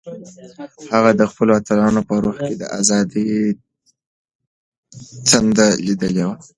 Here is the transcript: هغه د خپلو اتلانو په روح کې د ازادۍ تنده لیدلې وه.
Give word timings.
هغه 0.93 1.11
د 1.19 1.21
خپلو 1.31 1.51
اتلانو 1.59 2.01
په 2.09 2.15
روح 2.23 2.37
کې 2.45 2.53
د 2.57 2.63
ازادۍ 2.79 3.29
تنده 5.29 5.67
لیدلې 5.85 6.23
وه. 6.27 6.35